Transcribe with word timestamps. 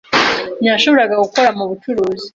Ntiyashoboraga 0.61 1.15
gukora 1.23 1.47
mubucuruzi. 1.57 2.25